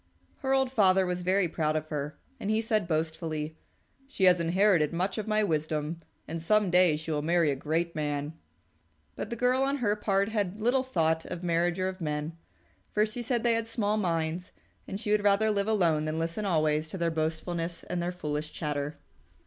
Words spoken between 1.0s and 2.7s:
was very proud of her, and he